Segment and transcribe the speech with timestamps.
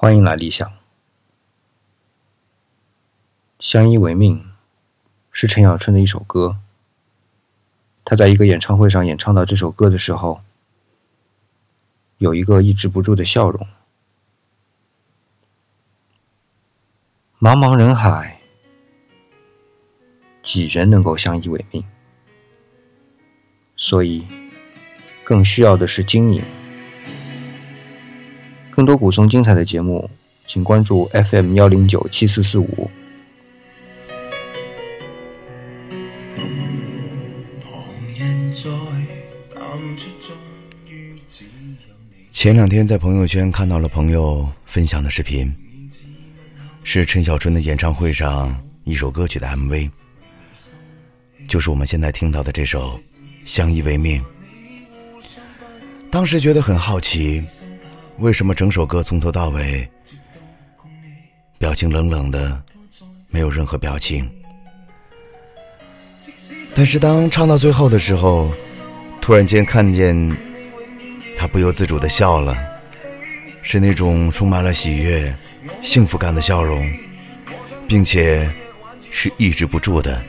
[0.00, 0.72] 欢迎来理想。
[3.58, 4.48] 相依为命
[5.32, 6.58] 是陈小春的一首歌。
[8.04, 10.40] 他在一个演唱会上演唱到这首歌的时候，
[12.18, 13.66] 有一个抑制不住的笑容。
[17.40, 18.40] 茫茫人海，
[20.44, 21.84] 几人能够相依为命？
[23.76, 24.24] 所以，
[25.24, 26.44] 更需要的是经营。
[28.78, 30.08] 更多古松精彩的节目，
[30.46, 32.88] 请关注 FM 幺零九七四四五。
[42.30, 45.52] 前两天在朋友圈看到了朋友分享的视频，
[46.84, 49.90] 是陈小春的演唱会上一首歌曲的 MV，
[51.48, 52.96] 就是我们现在听到的这首
[53.44, 54.22] 《相依为命》。
[56.12, 57.44] 当时觉得很好奇。
[58.18, 59.88] 为什么整首歌从头到尾，
[61.56, 62.60] 表情冷冷的，
[63.28, 64.28] 没有任何表情？
[66.74, 68.52] 但是当唱到最后的时候，
[69.20, 70.36] 突然间看见
[71.38, 72.56] 他不由自主的笑了，
[73.62, 75.32] 是那种充满了喜悦、
[75.80, 76.90] 幸福感的笑容，
[77.86, 78.50] 并且
[79.12, 80.20] 是抑制不住的。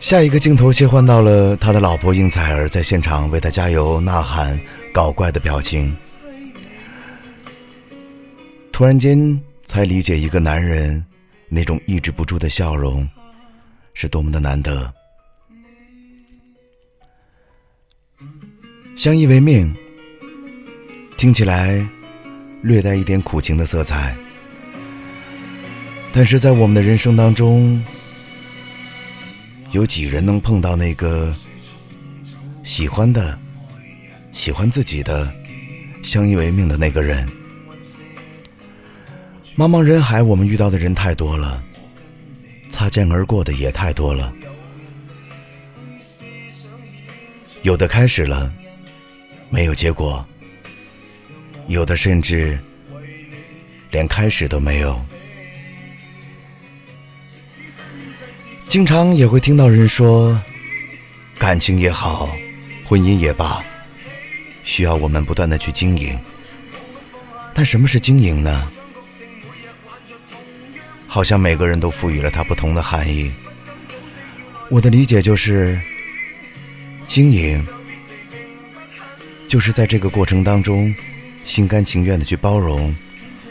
[0.00, 4.58] 下一个镜头切换到了他的老婆应采儿在现场为他加油呐喊。
[4.92, 5.96] 搞怪的表情，
[8.70, 11.02] 突然间才理解一个男人
[11.48, 13.08] 那种抑制不住的笑容
[13.94, 14.92] 是多么的难得。
[18.94, 19.74] 相依为命，
[21.16, 21.84] 听起来
[22.60, 24.14] 略带一点苦情的色彩，
[26.12, 27.82] 但是在我们的人生当中，
[29.70, 31.34] 有几人能碰到那个
[32.62, 33.38] 喜欢的？
[34.32, 35.32] 喜欢自己的、
[36.02, 37.28] 相依为命的那个人。
[39.56, 41.62] 茫茫人海，我们遇到的人太多了，
[42.70, 44.32] 擦肩而过的也太多了。
[47.62, 48.52] 有的开始了，
[49.50, 50.24] 没有结果；
[51.68, 52.58] 有的甚至
[53.90, 54.98] 连开始都没有。
[58.66, 60.36] 经常也会听到人说，
[61.38, 62.34] 感情也好，
[62.86, 63.62] 婚姻也罢。
[64.62, 66.18] 需要我们不断的去经营，
[67.54, 68.70] 但什么是经营呢？
[71.06, 73.30] 好像每个人都赋予了它不同的含义。
[74.70, 75.78] 我的理解就是，
[77.06, 77.66] 经营
[79.46, 80.94] 就是在这个过程当中，
[81.44, 82.96] 心甘情愿的去包容、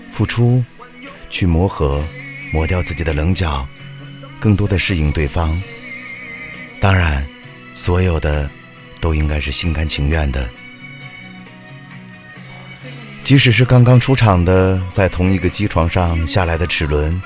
[0.09, 0.63] 付出、
[1.29, 2.03] 去磨合、
[2.51, 3.67] 磨掉自己的棱角，
[4.39, 5.61] 更多的适应对方。
[6.79, 7.23] 当然，
[7.75, 8.49] 所有的
[8.99, 10.49] 都应该是心甘情愿的。
[13.31, 17.21] 即使是刚刚出场的，在同一个机床上下来的齿轮，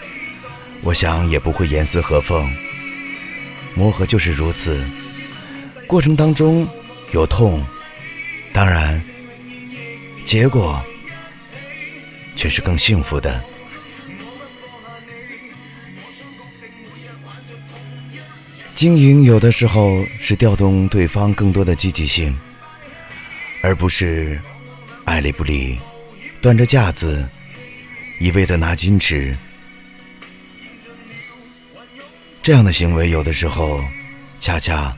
[0.84, 2.48] 我想也不会严丝合缝。
[3.74, 4.86] 磨合就是如此，
[5.88, 6.68] 过程当中
[7.12, 7.66] 有痛，
[8.54, 9.02] 当然，
[10.26, 10.80] 结果
[12.36, 13.42] 却是更幸福的。
[18.76, 22.38] 经营有的时候是调动对方更多的积极性，
[23.64, 24.40] 而不是
[25.06, 25.80] 爱理不理。
[26.46, 27.28] 端着架子，
[28.20, 29.36] 一味的拿矜持，
[32.44, 33.84] 这样的行为有的时候，
[34.40, 34.96] 恰恰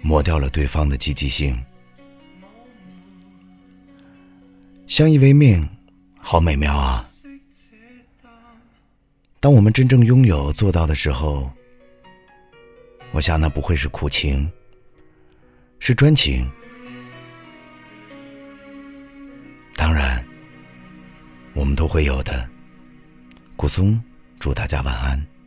[0.00, 1.62] 磨掉了对方的积极性。
[4.86, 5.68] 相依为命，
[6.16, 7.06] 好美妙啊！
[9.40, 11.50] 当我们真正拥有做到的时候，
[13.12, 14.50] 我想那不会是苦情，
[15.80, 16.50] 是专情。
[21.68, 22.48] 我们都会有的。
[23.54, 24.02] 古松，
[24.40, 25.37] 祝大家晚安。